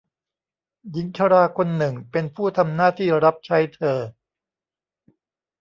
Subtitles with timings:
[0.91, 3.97] หญิงชราคนหนึ่งเป็นผู้ทำหน้าที่รับใช้เธอ